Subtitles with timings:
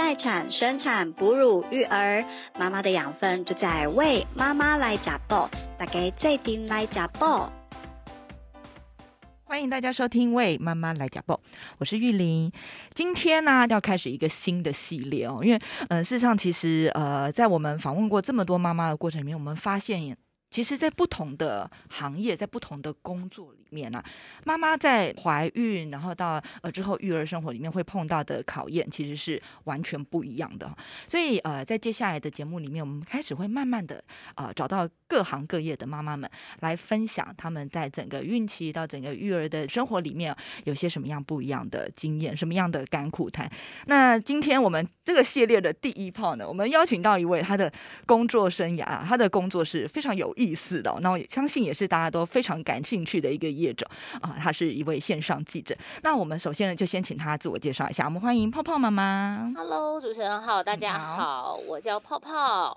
[0.00, 2.24] 待产、生产、哺乳、育儿，
[2.58, 5.46] 妈妈的养分就在为妈妈来加爆，
[5.76, 7.52] 大家最顶来加爆。
[9.44, 11.34] 欢迎大家收听《为妈妈来加爆》，
[11.76, 12.50] 我是玉玲。
[12.94, 15.60] 今天呢，要开始一个新的系列哦，因为
[15.90, 20.16] 呃，事实上，其实呃，在我们访问过这么多妈妈的过程里面，我们发现。
[20.50, 24.02] 其实，在不同的行业，在不同的工作里面呢，
[24.44, 30.68] 妈妈在怀孕，然后到呃之后育儿生活里面会碰到的考验，其实是完全不一样的。
[31.06, 34.02] 所以，呃，在接下来的节目里面，我们开始会慢慢的
[34.34, 36.28] 呃找到各行各业的妈妈们
[36.58, 43.48] 来分享他们在整个孕期到整个育儿的生活里面有些什么样不一样的经验，什么样的甘苦谈。
[43.86, 47.72] 那今天我们这个系列的第一炮呢，我们邀请到一位他的
[48.04, 50.34] 工作生涯，他的工作是非常有。
[50.40, 53.86] 意思的，那我相信也是大家都非常感兴趣的一个业者
[54.22, 55.76] 啊，他是一位线上记者。
[56.02, 58.06] 那我们首先呢，就先请他自我介绍一下。
[58.06, 59.52] 我们欢迎泡泡妈妈。
[59.54, 62.74] Hello，主持人好，大家好，我叫泡泡，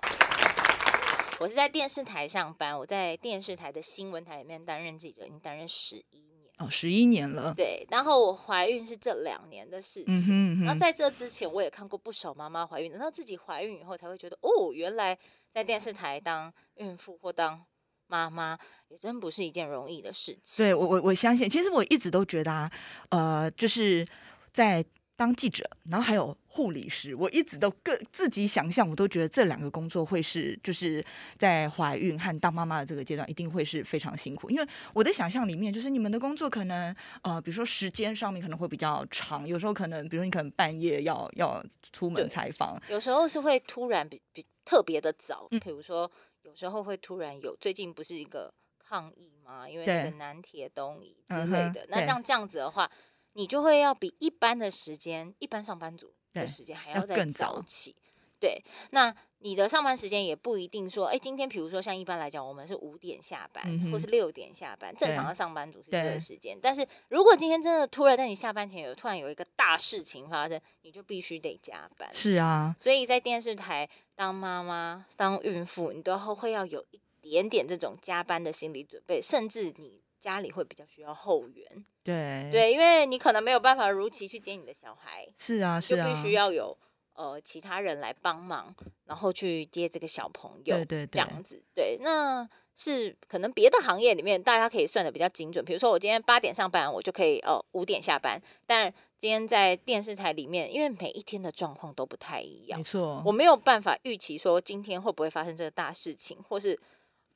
[1.40, 7.52] 我是在电视台上班，我在电视台的新闻台里面担任记者，已经担任十一年哦，十一年了。
[7.54, 10.64] 对，然后我怀孕是这两年的事情。
[10.64, 15.18] 那在这之前，我也看过不少妈妈怀孕，等到自己怀孕以后，才会觉得哦，原来。
[15.54, 17.64] 在电视台当孕妇或当
[18.08, 20.64] 妈妈，也真不是一件容易的事情。
[20.64, 22.72] 对我，我我相信，其实我一直都觉得啊，
[23.10, 24.04] 呃，就是
[24.52, 24.84] 在
[25.16, 31.04] 当记者，然后还有护理师，我一直都各自己想象，我都觉得这两个工作会是，就是
[31.36, 34.50] 在怀孕和当妈妈的这个阶段，一定会是非常辛苦。
[34.50, 44.44] 因为我的想象里面，就是你们的工作可能，呃，比如说时间上面可能会比较长，有时候可能，比如你可能半夜要要出门采访，有时候是会突然比比。
[44.66, 49.68] 特别的早，比如说有时候会突然有，最近不是一个抗议吗？
[49.68, 52.90] 因为那个南铁东移之类的，那像这样子的话，
[53.34, 57.94] 你就会要比一般的时间，一般上班族的时间还要再早起。
[58.40, 66.58] 对，那你的上班时间也不一定说，哎，今天比如说像一般来讲，我们是五点下班，或是六点下班，正常的上班族是这个时间。
[66.60, 72.12] 但是如果今天真的突然在你下班前有突然有一个大事情发生，你就必须得加班。
[72.12, 81.84] 是啊，所以在电视台当妈妈、当孕妇，你都会要有一点点这种加班的心理准备，甚至你家里会比较需要后援。
[82.02, 85.28] 对对，因为你可能没有办法如期去接你的小孩。
[85.36, 86.74] 是啊，是啊，就必须要有。
[87.12, 88.74] 呃，其他人来帮忙，
[89.04, 95.64] 然后去接这个小朋友，对对，这样子，对，那是可能别的行业里面大家可以算的比较精准。
[95.64, 98.40] 比如说，我今天八点上班，我就可以呃五点下班。
[98.66, 106.76] 但今天在电视台里面，因为每一天的状况都不太一样，没错，我没有办法预期说今天会不会发生这个大事情，或是。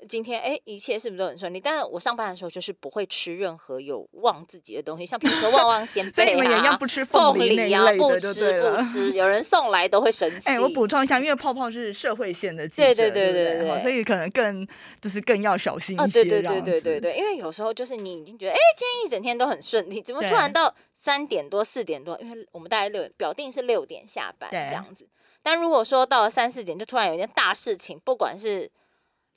[0.06, 1.60] 今天哎，一切是不是都很顺利？
[1.60, 10.48] 但是我上班的时候就是不会吃任何有旺自己的东西，像比如说旺旺仙贝啊，不吃凤梨啊，不吃不吃， 有人送来都会生气。
[10.48, 14.66] 哎，我补充一下，因为泡泡是社会线的记者，对对对对对，所以可能更
[15.00, 16.22] 就是更要小心一些。
[16.24, 22.16] 对对对对对对，因为有时候就是你已经觉得哎，今天一整天都很顺利，怎么突然到三点多四点多？
[22.20, 25.06] 因为我们大概六表定是六点下班这样子，
[25.42, 28.70] 但如果说到了三四点，就突然有一件大事情，不管是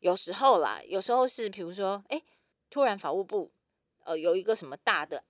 [0.02, 2.22] 有时候啦，有时候是比如说，哎，
[2.70, 3.52] 突然法务部
[4.04, 5.24] 呃有一个什么大的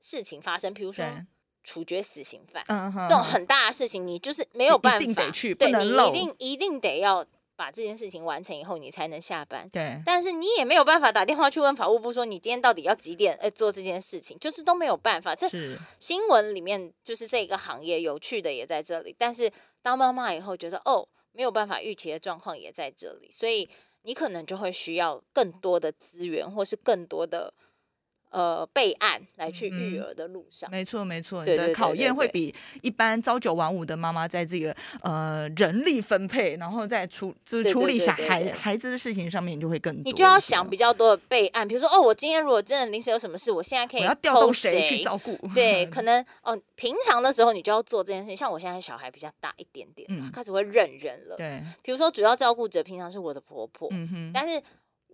[0.00, 1.04] 事情发生，比如说
[1.62, 2.64] 处决死刑犯，
[3.08, 7.24] 这种很大的事情，你就是没有办法去，对你一定一定得要
[7.54, 9.68] 把这件事情完成以后，你才能下班。
[9.68, 15.34] 对，但是你也没有办法打电话去问法务部说你今天到底要几点哎做这件事情，就是都没有办法。
[15.34, 15.48] 这
[16.00, 19.52] 新闻里面就是这个行业有趣的也在这里，但是
[19.82, 23.68] 当妈妈以后觉得哦没有办法预期的状况也在这里，所以。
[24.04, 27.52] 你可能就会需要更多的资源，或是更多的。
[28.34, 32.52] 呃，备案来去育儿的路上，没错没错，你的考验会比
[32.82, 40.02] 一般朝九晚五的妈妈在这个呃人力分配，然后再处就是处理小孩孩子的事情上面，你就会更多。
[40.02, 45.38] 你就要想比较多的备案，比如说哦，我今天如果真的临时有什么事，我现在可以要调动谁去照顾？
[45.54, 48.36] 对， 可能哦，平常的时候你就要做这件事情。
[48.36, 51.36] 像我现在小孩比较大一点点，开始会认人了。
[51.36, 54.60] 对，比如说主要照顾者平常是我的婆婆，嗯哼，但是。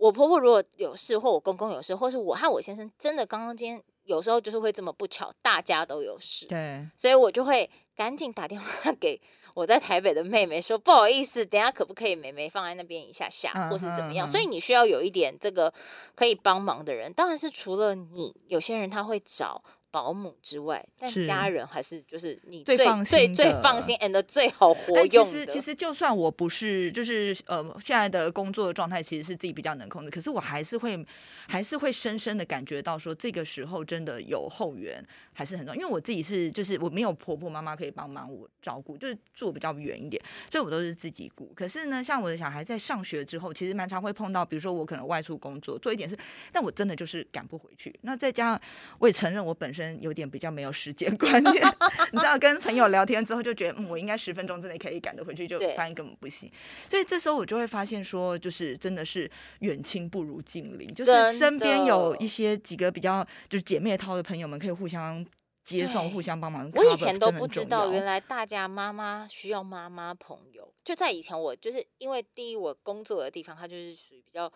[0.01, 9.21] 我婆婆如果有事，或我公公有事，或是我和我先生真的刚刚今天有时候就是会这么不巧，大家都有事，对，所以我就会赶紧打电话 给
[9.53, 14.27] 我在台北的妹妹，说不好意思，等下可不可以妹妹放在那边一下下，或是怎么样？
[14.27, 15.71] 所以你需要有一点这个
[16.15, 25.05] 可以帮忙的人，当然是除了你，有些人他会找保姆之外，但家人还是就是你最放心、最最放心 and 最好活。
[25.07, 31.05] 其实，其实就算我不是，就是呃，现在的工作的状态其实是自己比较能控制，可是我还是会，
[31.47, 35.81] 还是会深深的感觉到说，这个时候真的有后援还是很重要。
[35.81, 41.51] 因为我自己是，就是我没有婆婆妈妈可以帮忙我照顾，就是住比较远一点，所以我都是自己顾。
[41.55, 46.17] 可是呢，像我的小孩在上学之后，其实蛮常会碰到，比如说我可能外出工作做一点事，
[46.51, 47.93] 但我真的就是赶不回去。
[48.01, 48.61] 那再加上
[48.99, 49.91] 我也承认我本身。
[50.01, 51.53] 有点比较没有时间观念，
[52.11, 56.49] 你知道，跟朋友聊天之后就觉得，嗯，我应该十分钟之内可以赶得回去，就发现根本不行。
[56.87, 59.29] 所以这时候我就会发现说，就是真的是
[59.59, 65.23] 远亲不如近邻，就是身边有一些几个比较就是姐妹淘的朋友们，可以互相
[65.71, 66.69] 接送、互相帮忙。
[66.75, 70.73] 我以前都不知道，原来大家妈妈需要妈妈朋友。
[70.83, 74.51] 就在以前，我就是因为第一，我工作的地方它就是属于比较。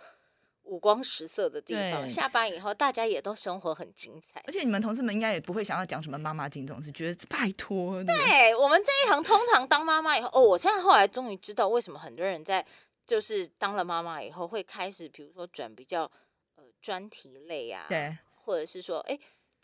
[0.67, 4.41] 五光十色的地方，下班以后大家也都生活很精彩。
[4.47, 8.03] 而且你们同事们应该也不会想要讲什么妈妈经这种事，觉得拜托。
[8.03, 12.65] 对我们这一行，通常当妈妈以后，哦，我现在后来终于知道为什么很多人在
[13.05, 16.11] 就是当了妈妈以后会开始，比如说转比较
[16.55, 19.15] 呃专题类啊，对，或者是说哎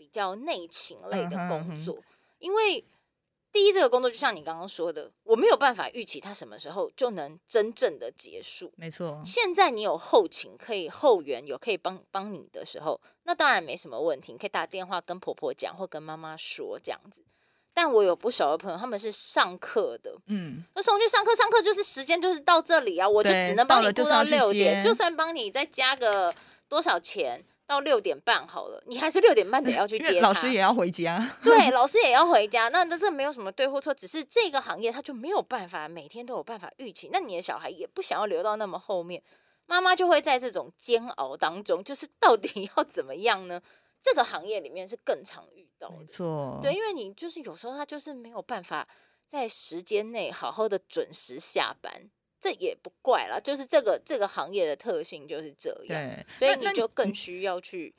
[0.02, 2.00] 比较内勤类的工作，
[2.40, 2.84] 因为。
[3.54, 8.72] 第一，这个工作就像你刚刚说的，我没有办法预期它什么时候就能真正的结束。
[8.78, 17.22] 没错，现在你有后勤可以后援，有可以帮帮你的时候，那当然没什么问题，你可以打电话跟婆婆讲，或跟妈妈说这样子。
[17.74, 26.34] 但我有不少的朋友，他们是上课的，嗯，那送去上课，上课就是时间就是到这里啊，我就只能帮你顾到六点，就算帮你再加个
[26.70, 27.44] 多少钱。
[27.72, 31.26] 到六点半好了，你还是六点半得要去接老师也要回家。
[31.42, 32.68] 对， 老师也要回家。
[32.68, 37.10] 那那这没有什么对或错，只是这个行业他就没有办法每天都有办法预期。
[37.14, 39.24] 那你的小孩也不想要留到那么后面，
[39.66, 43.62] 妈妈就会在这种煎熬当中，就是到底要怎么样呢？
[44.02, 46.60] 这个行业里面是更常遇到，没错。
[46.62, 48.88] 对，因为你就是有时候他就是没有办法
[49.28, 52.10] 在时间内好好的准时下班。
[52.42, 57.94] 这也不怪了，就是这个这个行业的特性就是这样，所以你就更需要去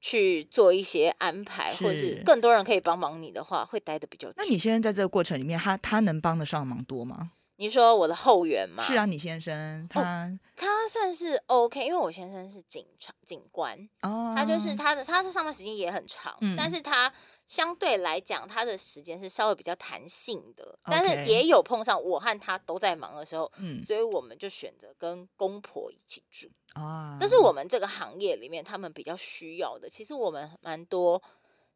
[0.00, 4.34] 去做一些安排，或者是更多人可以帮忙你的话，会待的比较久。
[4.38, 7.32] 那你现在在这个过程里面，他他能帮得上忙多吗？
[7.56, 8.82] 你说我的后援吗？
[8.82, 17.12] 是啊，你先生他他算是 OK，因为我先生是警察警官哦，他就是他的他的上班时间也很长，但是他。
[17.46, 27.18] 相对来讲，他的时间是稍微比较弹性的，但是也有碰上我和他都在忙的时候，嗯，所以我们就选择跟公婆一起住啊。
[27.20, 29.88] 这是我们这个行业里面他们比较需要的。
[29.88, 31.22] 其实我们蛮多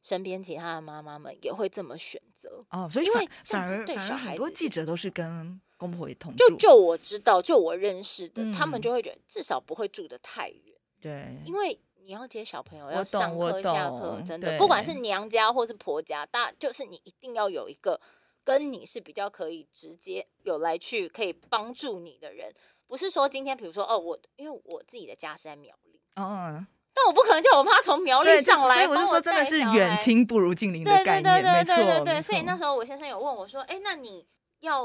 [0.02, 2.88] 身边其他的妈妈们也会这么选择哦。
[2.90, 6.48] 所以因为反而对小孩很多记者都是跟公婆同住。
[6.48, 10.74] 就就我知道，就我认识的，他们就会觉得至少不会住的太远。
[10.98, 11.78] 对，因为。
[12.08, 18.00] 你要接小朋友要上课下课，真的，不管是娘家或是婆家，大就是你一定要有一个
[18.42, 22.50] 跟你是比较可以直接有来去可以帮助你的人，
[22.86, 32.22] 不是说今天比如说哦，我因为我自己的家是在苗栗，嗯，但我不可能叫我妈从苗栗上来，所以我就说真的是远亲不如近邻的概念，没错，对对。
[32.22, 34.26] 所以那时候我先生有问我说，哎，那你
[34.60, 34.82] 要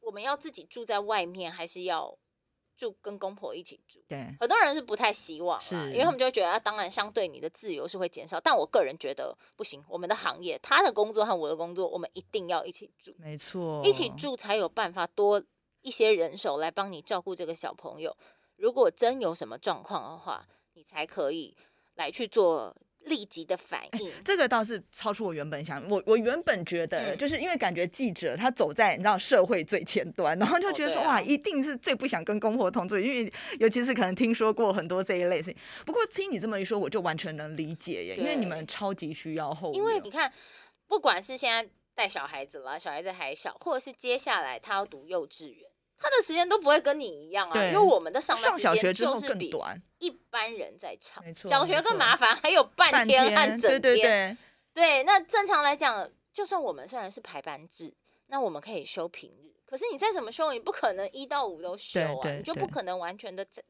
[0.00, 2.16] 我们要自己住在外面，还是要？
[2.76, 15.42] 住跟公婆一起住，对，很多人是不太希望，是，因为他们就会觉得，当然相对你的自由是会减少，但我个人觉得不行，我们的行业，他的工作和我的工作，我们一定要一起住，没错，一起住才有办法多
[15.80, 18.16] 一些人手来帮你照顾这个小朋友。
[18.56, 21.56] 如果真有什么状况的话，你才可以
[21.94, 22.76] 来去做。
[23.04, 25.82] 立即的反应，这个倒是超出我原本想。
[25.88, 35.56] 我我原本觉得，就是因为感觉记者他走在你知道社会最前端，然后就觉得说哇，一定是最不想跟公婆同住，因为尤其是可能听说过很多这一类事情。
[35.84, 39.72] 不过听你这么一说，我就完全能理解耶，因为你们超级需要后。
[39.74, 40.32] 因为你看，
[40.86, 45.68] 不管是现在带小孩子了，小孩子还小，或者是接下来他要读幼稚园。
[45.98, 49.54] 他的时间都不会跟你一样啊，因为我们的上班时间就是比
[50.00, 51.22] 一般人在唱。
[51.34, 54.36] 小学更麻烦，还有半天和整天。
[54.72, 57.92] 对，那正常来讲，就算我们虽然是排班制，
[58.28, 63.62] 那我们可以休平日，可是你再怎么休，你不可能一到五都休啊，你就不可能完全的在，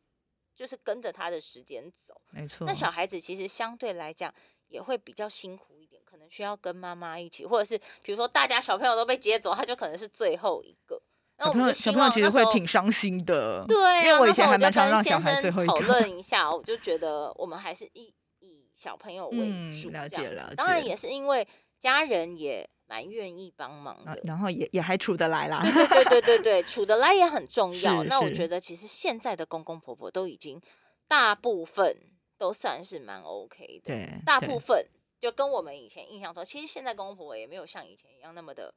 [0.55, 2.21] 就是跟着他的时间走。
[2.31, 2.65] 没错。
[2.65, 4.33] 那小孩子其实相对来讲
[4.69, 11.03] 也会比较辛苦一点，可能需要跟妈妈一起，或者是比如说大家小朋友都被接走，他就可能是最后一个。
[11.45, 13.65] 小朋友，小朋友其实会挺伤心的。
[13.67, 20.55] 对，因为我以前还蛮常让小孩最后讨论一下，我就觉得我们还是以以小朋友为主，了解了。
[20.57, 21.47] 当然也是因为
[21.79, 25.61] 家人也蛮愿意帮忙的，然后也也还处得来啦。
[25.63, 28.05] 对对对对对，处得来也很重要。
[28.05, 30.61] 那我觉得其实现在的公公婆婆都已经
[31.09, 31.97] 大部分
[32.39, 34.87] 都算是蛮 OK 的，对，大部分。
[35.21, 38.75] 就跟我们以前印象中，其实现在公公婆婆也没有像以前一样那么的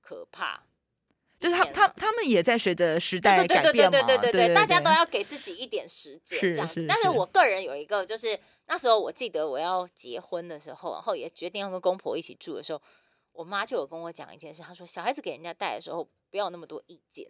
[0.00, 0.64] 可怕。
[1.44, 6.86] 就是他他他们也在随着时代改变嘛，对对对对对，大家都要给自己一点时间这样子。
[6.88, 12.80] 但是我个人有一个，就是那时候我记得我要结婚的时候，然后也决定要跟公婆一起住的时候，
[13.32, 17.26] 我妈就有跟我讲一件事，她说小孩子给人家带的时候不要那么多意见，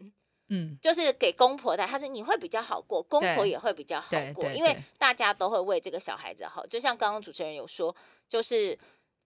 [0.48, 6.64] 嗯，就是给公婆带，她说你会比较好过，公婆也会比较好过，因为大家都会为这个小孩子好。
[6.64, 7.92] 就像刚刚主持人有说，
[8.28, 8.78] 就是。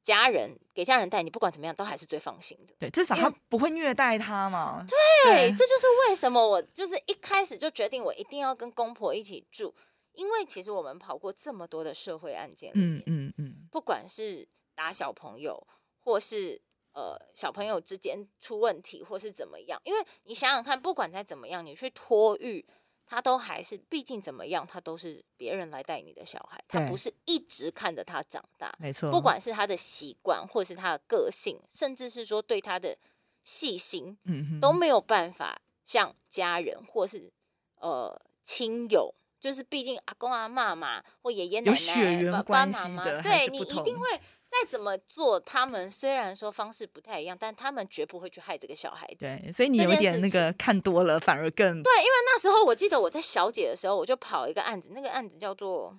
[0.03, 2.75] 家人给家人带，你不管怎么样都还是最放心的。
[2.79, 4.85] 对，至少他不会虐待他嘛。
[5.25, 9.75] 对，这就是为什么我就是一开始就决定我一定要跟公婆一起住，
[10.13, 15.67] 因为其实我们跑过这么多的社会案件，嗯嗯嗯，不管是打小朋友，
[16.01, 16.61] 或是
[16.93, 22.65] 呃小朋友之间出问题，或是怎么样，因为你想想看，不管再怎么样，你去托育。
[23.09, 28.73] 他都还是，毕竟怎么样，他都是别人来带你的小孩，他不是一直看着他长大。
[28.79, 32.97] 没错，不管是他的习惯，或是他的个性，甚至是说对他的
[33.45, 37.33] 细心，嗯，都没有办法像家人或是
[37.81, 44.21] 呃亲友，就是毕竟阿公阿妈嘛，或爷爷奶奶、爸爸妈妈，对你一定会。
[44.51, 49.17] 再怎么做，他们虽然说方式不太一样，但他们绝不会去害这个小孩子。
[49.19, 51.93] 对，所以你有一点那个看多了，反而更对。
[51.99, 55.99] 因为那时候我记得我在小姐的时候，我就跑一个案子，那个案子叫做，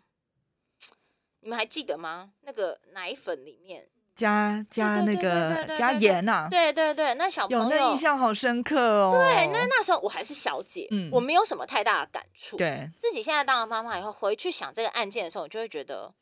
[1.41, 2.31] 你们还记得吗？
[2.43, 6.47] 那个奶粉里面加加那个加盐呐？
[6.49, 9.11] 对对对，那小朋友那印象好深刻哦。
[9.11, 12.55] 对，因为那时候我还是小姐，嗯，我没有什么太大的感触。
[12.55, 16.13] 对，自己现在当了妈妈以后，回去想这个案件的时候，我就会觉得。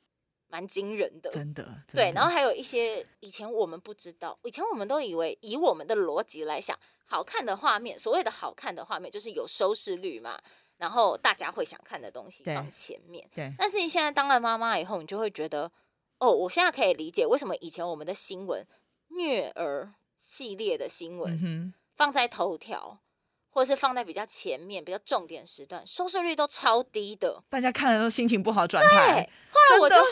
[0.49, 1.83] 蛮惊人的，真的。
[1.93, 6.73] 对，然后还有一些以前我们不知道，以前我们都以为以我们的逻辑来想，
[7.07, 10.39] 好看的画面，所谓的好看的画面就是有收视率嘛，
[10.77, 13.27] 然后大家会想看的东西放前面。
[13.33, 13.51] 对。
[13.57, 15.71] 但是你现在当了妈妈以后，你就会觉得，
[16.19, 18.63] 哦，我现在可以理解为什么以前我们的新闻
[19.07, 22.99] 虐儿系列的新闻放在头条。
[23.49, 29.27] 或是放在比较前面、比较重点时段，收视率都超低的，大家看了都心情不好，转台。
[29.49, 30.11] 后来我就是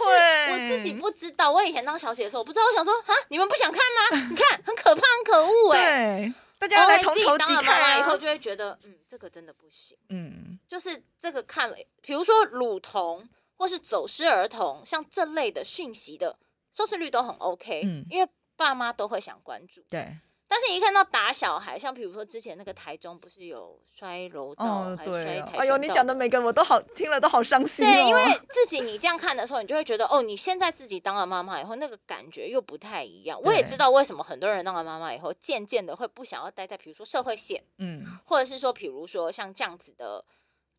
[0.51, 4.27] 我自己不知道，我以前当小姐的时候，我不知道，我想说啊，你们不想看吗？
[4.31, 6.33] 你看，很可怕，很可恶 哎。
[6.57, 7.99] 大家来同仇敌忾啊！
[7.99, 9.97] 以后就会觉得，嗯，这个真的不行。
[10.09, 16.37] 嗯，就是这个看了，比如说乳童或是走失儿童，像这类的讯息的
[16.73, 19.81] 收视率都很 OK，嗯，因为爸妈都会想关注。
[19.89, 20.07] 对。
[20.57, 27.85] 但是，一看到打小孩，像比如说之前那个台中不是有摔楼道，还摔台哎呦，你讲的每个我都好听了，都好伤心。
[27.85, 33.37] 对，因为 自己你这样看的时候，你就会觉得哦，你现在自己当了妈妈以后，那个感觉又不太一样。
[33.43, 40.23] 我也知道为什么很多人当了妈妈以后，渐渐的会不想要待在比如说社会线，嗯，或者是说，比如说像这样子的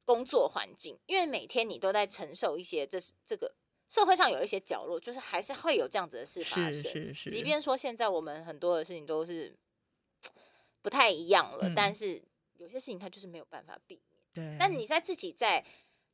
[0.07, 3.55] 工作环境，因为每天你都在承受一些，这是这个
[3.91, 6.73] 社会上有一些角落，就是还是会有这样子的事发生。
[6.73, 7.31] 是是是。
[7.31, 9.55] 即便说现在我们很多的事情都是。
[10.87, 12.23] 不太一样了，但是
[12.59, 14.23] 有些事情他就是没有办法避免。
[14.33, 15.65] 对，但你在自己在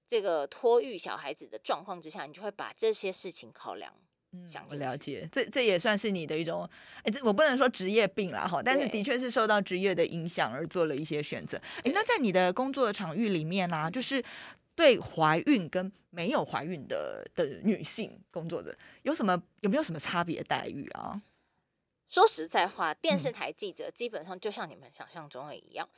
[0.06, 3.92] 这个托育小孩子的状况之下，你就会把这些事情考量。
[4.30, 6.66] 嗯，我了解，这这也算是你的一种，
[7.02, 11.60] 哎，这我不能说职业病啦，哈，但是的确是受到职业的影响而做了一些选择。
[11.84, 14.24] 哎，那在你的工作场域里面呢，就是
[14.74, 21.20] 对怀孕跟没有怀孕的的女性工作者有什么有没有什么差别待遇啊？
[22.12, 25.88] 说实在话，电视台记者基本上就像你们想象中的一样。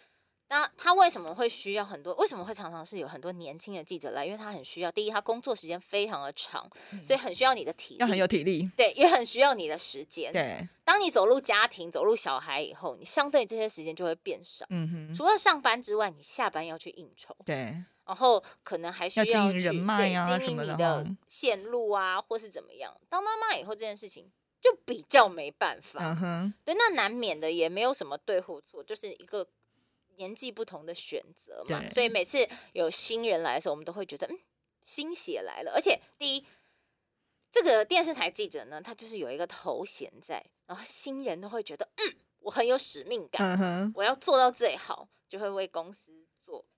[0.49, 2.15] 那他为什么会需要很多？
[2.15, 4.25] 为什么会常常是有很多年轻的记者来？
[4.25, 4.93] 因为他很需要。
[4.93, 6.71] 第一，他工作时间非常的长，
[7.03, 8.71] 所以很需要你的体力，要很有体力。
[8.77, 10.33] 对，也很需要你的时间。
[10.33, 14.65] 对，当你走入家庭、走入小孩以后，你相对这些时间就会变少。
[14.69, 15.15] 嗯哼。
[15.15, 17.35] 除了上班之外，你下班要去应酬。
[17.45, 17.75] 对。
[18.07, 22.95] 然后可能还需要经营人脉啊，经营你的线路啊，或是怎么样。
[23.09, 24.31] 当妈妈以后，这件事情。
[24.65, 26.17] 就比较没办法，
[26.65, 29.47] 对，那难免的也没有什么对或错，就是一个
[30.17, 31.87] 年纪不同的选择嘛。
[31.91, 34.39] 所以每次有新人来的时候，我们都会觉得，嗯，
[34.81, 35.73] 新血来了。
[35.75, 36.47] 而且第一，
[37.53, 46.14] 这个电视台记者呢，他就是有一个头衔在，然后新人都会觉得，嗯，我很有使命感，我要做到最好，就会为公司。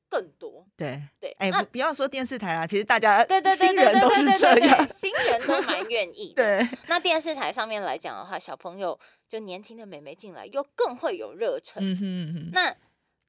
[0.08, 6.42] 更多对对，哎，不不要说电视台啊，其实大家对对对对对对对对，新人都蛮愿意的。
[6.64, 8.98] 对，那电视台上面来讲的话，小朋友
[9.28, 11.82] 就年轻的美眉进来，又更会有热忱。
[11.82, 12.74] 嗯哼那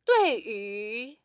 [0.05, 1.17] 对于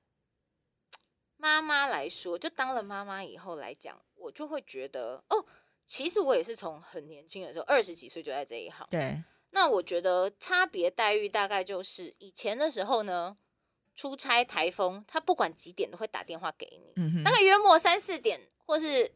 [1.37, 5.45] 妈妈来说，就当了妈妈以后来讲，我就会觉得哦，
[5.87, 8.87] 其实我也是从很年轻的时候，二十几岁就在这一行。
[8.91, 13.37] 对，那我觉得差别待遇大概就是以前的时候呢。
[13.95, 19.11] 出差台风，他不管几点都会打电话给你，大概约莫三四点或是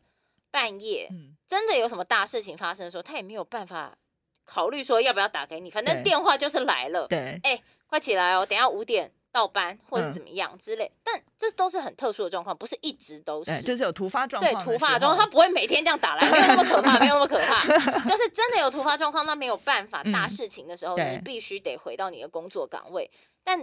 [0.51, 1.09] 半夜
[1.47, 3.97] 真的有什么大事情发生的时候，他也没有办法
[4.45, 7.07] 考虑说要不要打给你，反正电话就是来了。
[7.09, 9.13] 对，哎，快起来哦，等下五点。
[9.33, 14.65] 到班或者怎么样之类，但这都是很特殊的状况，不是一直都是，就是有突发状况。
[14.65, 17.63] 对，突发状况，他不会每天这样打来，没有那么可怕，没有那么可怕。
[18.09, 23.11] 就是真的有突发状况，那没有办法，大事情的时候，你必须得回到你的工作岗位。
[23.45, 23.63] 但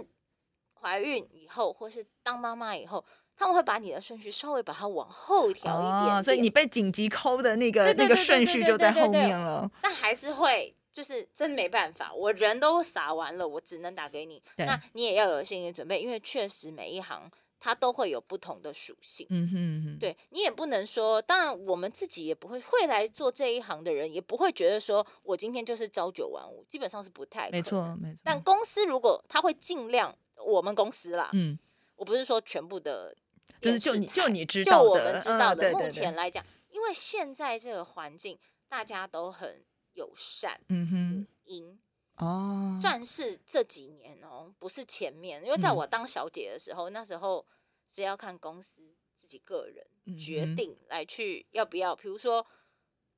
[0.84, 3.02] 怀孕以后，或是当妈妈以后，
[3.34, 9.70] 他们会把你的顺序稍微把它往后调一点，所以你被紧急抠的那个那个顺序就在后面了。
[9.80, 10.76] 但还是会。
[10.94, 14.40] 就是真没办法，我人都撒完了，我只能打给你。
[14.58, 17.28] 那你也要有心理准备，因为确实每一行
[17.64, 19.26] 它都会有不同的属性。
[19.30, 19.54] 嗯哼
[19.84, 28.20] 哼，对你也不能说，当然我们自己也不会会来做这一行的人，也不会觉得说我今天就是朝九晚五，基本上是不太没错没错。
[28.22, 30.14] 但公司如果他会尽量，
[30.46, 31.58] 我们公司啦，嗯，
[31.96, 33.16] 我不是说全部的，
[33.62, 39.64] 就是就你就你知道的，就我们知道的，目前来讲，因为现在这个环境大家都很。
[39.94, 41.78] 友善，嗯哼，赢
[42.16, 47.44] 哦，算是这几年哦，不是前面，因为在我当小姐的时候，那时候
[47.88, 49.84] 是要看公司自己个人
[50.16, 52.46] 决定来去要不要，比如说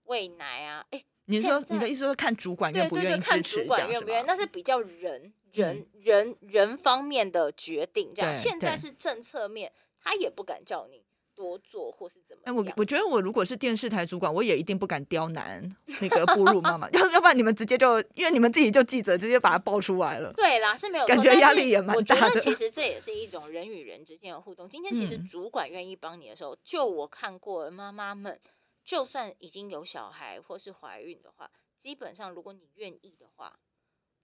[0.04, 8.34] 喂奶啊，哎，你说你的意思说看主管愿不愿意支持主管愿不愿意，那是比较人人人人方面的决定，这样。
[8.34, 11.05] 现在是政策面，他也不敢叫你。
[11.36, 12.42] 多做或是怎么？
[12.46, 20.32] 哎，我我觉得我如果是电视台主管，我也一定不敢刁难那个哺乳妈妈， 要要不然你们直接就因为你们自己就记者直接把它爆出来了。
[20.32, 22.40] 对啦，是没有感觉压力也蛮大的。
[22.40, 24.66] 其实这也是一种人与人之间的互动。
[24.68, 28.40] 今天其实主管愿意帮你的时候，就我看过妈妈们，
[28.82, 33.58] 就算已经有小孩或是怀孕的话，基本上如果你愿意的话，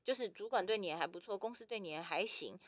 [0.03, 2.59] 就是主管对你也还不错，公司对你也还行。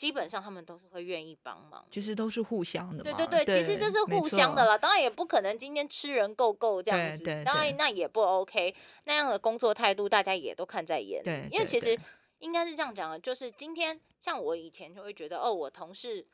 [0.00, 3.04] 基本上他们都是会愿意帮忙，其实都是互相的。
[3.04, 4.78] 对对对，其实这是互相的啦。
[4.78, 8.74] 当然也不可能今天吃人够够这样子，当然那也不 OK。
[9.04, 11.48] 那样的工作态度大家也都看在眼里。
[11.52, 11.94] 因为其实
[12.38, 16.26] 应该是这样讲的，就是今天像我以前就会觉得，哦，我同事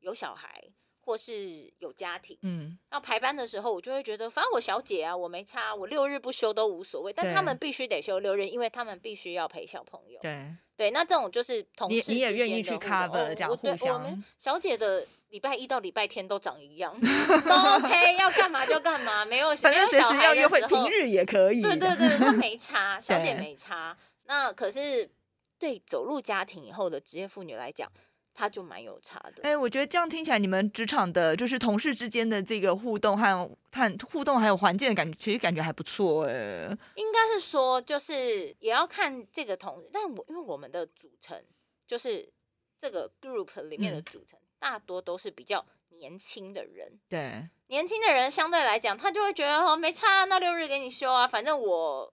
[0.00, 0.64] 有小孩
[1.02, 7.12] 或是有家庭，嗯，那排班的时候我就会觉得，反正我小姐啊，我没差，我六日不休都无所谓。
[7.12, 10.18] 但他们必须得休六日，因为他们必须要陪小朋友。
[10.22, 10.56] 对。
[10.82, 13.94] 对，那这种就是同事你也愿意去 cover 这样互相。
[13.94, 21.62] 我们小姐的礼拜一到礼拜天都长一样， 都 OK，要干嘛就干嘛，没有反正随时要约会，平日也可以。
[21.62, 23.96] 对对对，她没 差，小姐没差。
[24.24, 25.08] 那可是
[25.56, 27.88] 对走入家庭以后的职业妇女来讲。
[28.34, 29.42] 他就蛮有差的。
[29.42, 36.24] 哎，我觉得这样听起来，你们职场的，就是同事之间的这个互动和和互动，还有环境的感觉，其实感觉还不错。
[36.24, 36.64] 哎，
[36.96, 41.42] 应该是说，就是也要看这个同，但我因为我们的组成，
[41.86, 42.32] 就是
[42.78, 46.98] 这个 group 里面的组成，大多都是比较年轻的人。
[47.08, 52.12] 对，年轻的人相对来讲，他就会觉得哦，没差，那六日给你休啊，反正我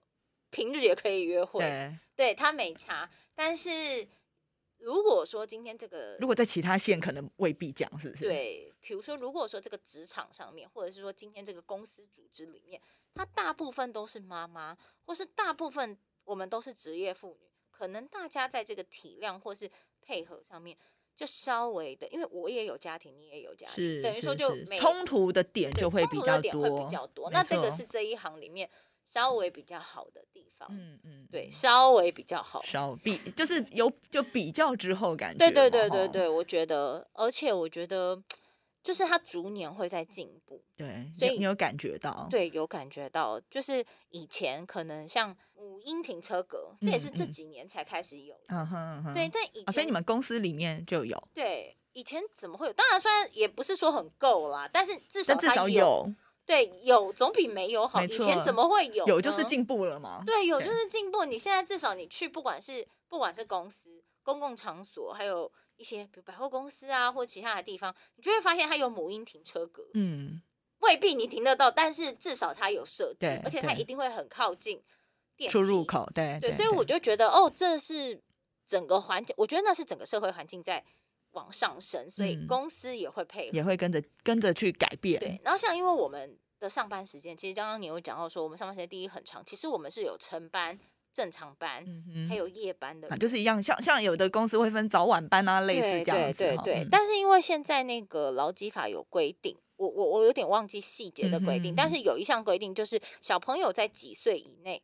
[0.50, 1.60] 平日也可以约会。
[1.60, 4.06] 对，对他没差，但是。
[4.80, 8.24] 如果说今天这个，如果在其他县可能未必讲，是不是？
[8.24, 12.80] 对，比如说，如果说这个职场上面，或者是说今天这个公司组织里面，
[13.14, 20.76] 它大部分都是妈妈，或是大部分我们都是职业妇女，可能大家在这个体谅或是配合上面，
[21.14, 27.30] 就稍微的，因为我也有家庭，你也有家庭，等于说就冲突的点就会比较多，比较多。
[27.30, 28.68] 那这个是这一行里面。
[29.10, 38.22] 稍微比较好的地方，嗯嗯，对，稍微比较好，稍比就是有就比较之后感觉，对对对对对，我觉得，而且我觉得，
[38.84, 52.72] 就是他逐年会在进步，对，所以你有感觉到，对，有感觉到，就是以前可能像五音停车格，这也是这几年才开始有，嗯哼，对，但以前所以你们公司里面就有，对，以前怎么会有？
[52.72, 56.08] 当然，虽然也不是说很够啦，但是至少至少有。
[56.50, 58.02] 对，有总比没有好。
[58.02, 59.06] 以前怎么会有？
[59.06, 60.20] 有就是进步了嘛。
[60.26, 61.24] 对，有就是进步。
[61.24, 69.84] 你现在至少你去，不管是不管是公司、公共场所，还有一些比如百货公司啊，或其他的地方，你就会发现它有母婴停车格。
[69.94, 70.42] 嗯，
[70.80, 74.82] 未必你停得到，但是至少它有设计，而且它一定会很靠近
[75.48, 76.10] 出入口。
[76.12, 78.20] 对对，所以我就觉得哦，这是
[78.66, 80.84] 整个环境，我觉得那是整个社会环境在。
[81.32, 85.20] 往上升，所以公司也会配合，也会跟着跟着去改变。
[85.20, 90.78] 对，然后像因为我们的上班时间，其实刚刚你有讲到说，我们上班时间第一很长，其实我们是有晨班、
[91.12, 91.86] 正常班，
[92.28, 96.38] 还有夜班的，就是一样，像像有的公司会分早晚班啊，类似这样子。
[96.38, 96.88] 对对对。
[96.90, 104.82] 但是因为现在那个劳基法有规定，我我我有点忘记细节的规定，但是有一项规定就是小朋友在几岁以内，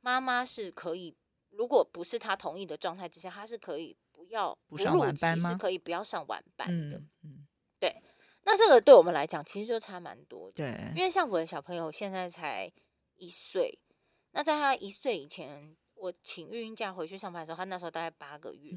[0.00, 1.16] 妈妈是可以，
[1.50, 3.96] 如果不是他同意的状态之下，他是可以。
[4.28, 5.50] 不要不上晚班吗？
[5.50, 7.00] 是可以不要上晚班的。
[7.24, 7.46] 嗯，
[7.80, 8.02] 对。
[8.44, 10.56] 那这个对我们来讲，其实就差蛮多的。
[10.56, 12.70] 对，因为像我的小朋友现在才
[13.16, 13.78] 一岁，
[14.32, 18.72] 那在他一岁以前，我请育婴假回去上班的时候，他那时候大概八个月，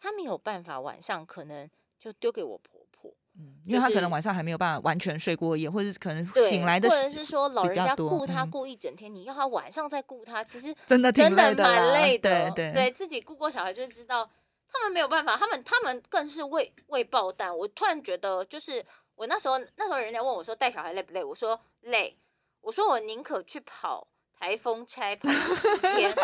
[0.00, 3.12] 他没有办法晚上可能就丢给我婆婆。
[3.34, 12.50] 嗯，因为他可能晚上还没有办法完全睡过夜，或者是可能醒来的，或者是说老人家顾他顾一整天，你要他晚上再顾他，其实真的真的蛮累的。
[12.52, 14.28] 对对，自己顾过小孩就知道，
[14.72, 17.56] 他们没有办法，他们他们更是为为爆弹。
[17.56, 22.18] 我突然觉得，就是我那时候那时候人家问我说带小孩累不累，我说累，
[22.60, 24.08] 我说我宁可去跑。
[24.40, 26.14] 台风拆跑十天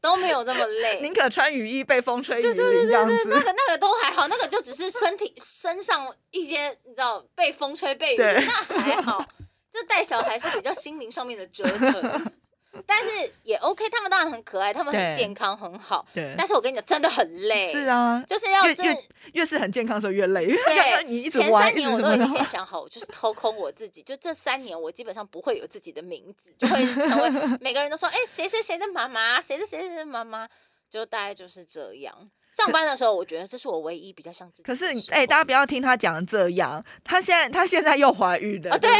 [0.00, 3.24] 都没有这么累， 宁可穿雨衣被风吹雨淋这样子。
[3.26, 9.22] 那个那个都还好，那个就只是身体身上一些你知道被风吹被雨淋，那还好。
[9.70, 12.32] 就带小孩是比较心灵上面的折腾。
[12.86, 13.10] 但是
[13.42, 16.06] 也 OK，他们当然很可爱，他们很健康很好。
[16.12, 16.34] 对。
[16.36, 17.66] 但是我跟你讲，真的很累。
[17.70, 18.22] 是啊。
[18.26, 20.46] 就是要越越是很健康的时候越累。
[20.46, 21.04] 对。
[21.06, 24.02] 你一直前三年我都已经先想好，就是掏空我自己。
[24.02, 30.48] 就这三年，我基本上不会有自己的名字，就会成为 每个人都说：“哎，谁谁谁的妈妈，谁的谁谁的妈妈。”
[30.90, 32.30] 就大概就是这样。
[32.58, 34.62] 上班的时候，我觉得这是我唯一比较像自己。
[34.64, 36.84] 可是，哎，大家不要听他讲这样。
[37.04, 38.90] 他现在，他现在又怀孕了，对，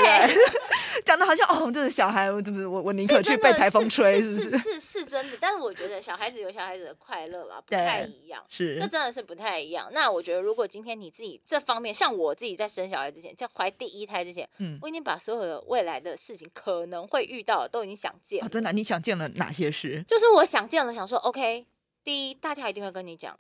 [1.05, 5.37] 讲的好像哦，这是小孩，我怎么，我我宁可去被台风吹，是是是 是真的。
[5.41, 8.43] 但是我觉得小孩子有小孩子的快乐吧，不太一样。
[8.49, 9.89] 是，这真的是不太一样。
[9.93, 18.49] 那我觉得，如果今天你自己这方面，像我自己在生小孩之前，在怀第一胎之前，嗯，我已经把所有的未来的事情可能会遇到的都已经想见了。
[18.49, 20.05] 真的，你想见了哪些事？
[20.07, 21.67] 就是我想见了，想说，OK，
[22.09, 23.39] 第一，大家一定会跟你讲。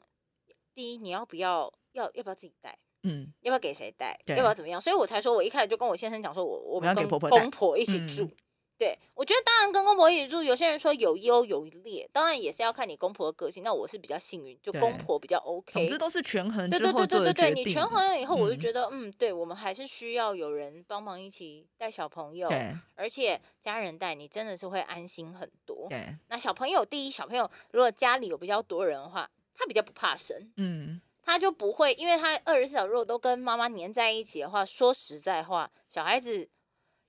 [0.74, 2.76] 第一，你要不要要要不要自己带？
[3.02, 4.14] 嗯，要不要给谁带？
[4.26, 4.78] 要不要怎么样？
[4.78, 8.30] 所以我才说，我一开始就跟我先生讲说，我我们跟公婆一起住。
[8.78, 13.64] 对，我觉得当然跟公婆一起住，有些人说有优有劣，当然也是要看你公婆的个性。
[13.64, 15.72] 那我是比较幸运，就公婆比较 OK。
[15.72, 22.48] 总之都是权衡对对对对对对，你权衡了以后，我就觉得嗯，对我们还是需要有人帮忙一起带小朋友。
[22.48, 25.86] 对，而且家人带你真的是会安心很多。
[25.88, 29.28] 对，那小朋友第一，小朋友如果家里有比较多人的话。
[29.60, 36.48] 他比较不怕生，嗯，他就不会，因为他二十四小时如果都跟妈妈黏在一起的话，说实在话，小孩子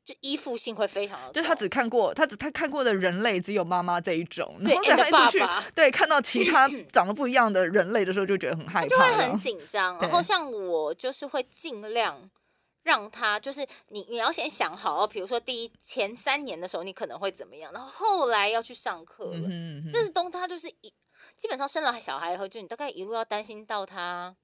[0.10, 4.76] 就依附性会非常的，就他只看过，他只他看过的人类只有妈妈这一种，对，
[5.12, 10.00] 爸爸，对，看到其他 长得不一样的人类的时候，就觉得很害怕，就会很紧张。
[10.00, 12.28] 然后像我就是会尽量
[12.82, 19.48] 让他，就是你你要先想好，比如说第一前三年的时候你可能会怎么样，然后后来要去上课了，
[19.94, 20.92] 这是东他就是一。
[21.38, 24.36] 基本上生了小孩以后，就你大概一路要担心到他，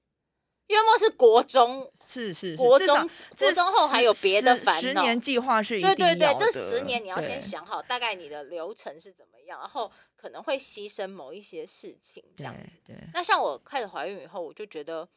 [0.68, 4.80] 月末是国中，是是国中，国中后还有别的烦恼。
[4.80, 12.60] 十年计划是对对对，这十年你要先想好大概你的流程是怎么样，然后可能会牺牲某一些事情这样子。
[12.84, 15.08] 对，那像我开始怀孕以后，我就觉得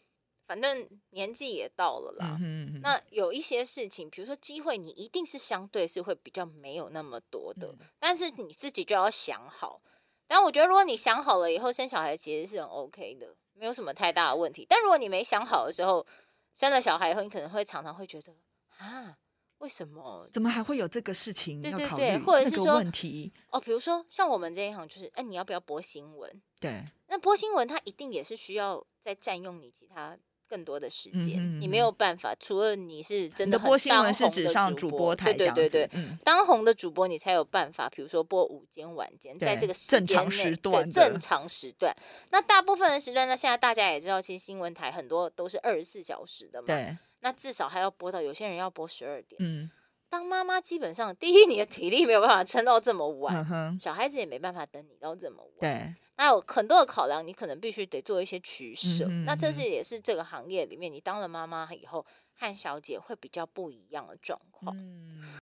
[0.45, 2.37] 反正年纪也到了啦。
[2.83, 9.81] 那有一些事情，比如说机会，你一定是相对是会比较没有那么多的，但是你自己就要想好。
[10.27, 14.65] 但我觉得，如果你想好了以后生小孩，其实是很 OK 的，没有什么太大的问题。
[14.67, 16.05] 但如果你没想好的时候
[16.53, 18.33] 生了小孩以后，你可能会常常会觉得
[18.77, 19.17] 啊，
[19.59, 20.27] 为什么？
[20.31, 21.61] 怎么还会有这个事情？
[21.61, 26.41] 对对对，或者是说问题哦，比如说像我们这一行，就是哎，你要不要播新闻？
[26.59, 30.17] 对，那播新闻它一定也是需要在占用你其他。
[30.49, 32.35] 更多的时间，你没有办法。
[32.39, 35.89] 除了你是真的播新闻是指上主播台，对对对对，
[36.23, 37.89] 当红的主播你才有办法。
[37.89, 41.95] 比如说播午间、晚间，在这个正常时段，正常时段。
[42.31, 43.35] 那大部分的时段那？
[43.35, 46.65] 现在大家也知道，其实新闻台很多都是二十四小时的嘛。
[46.67, 46.97] 对。
[47.21, 49.37] 那至少还要播到有些人要播十二点。
[49.39, 49.69] 嗯。
[50.09, 55.59] 当妈妈基本上，第一你的体力没有办法撑到这么晚，小孩子也没办法等你到这么晚。
[55.59, 55.95] 对。
[56.19, 59.05] 那有很多的考量，你可能必须得做一些取舍。
[59.23, 64.75] 那这是也是这个行业里面，你当了妈妈以后和小姐会比较不一样的状况。